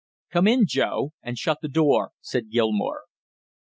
[0.31, 3.03] "Come in, Joe, and shut the door!" said Gilmore.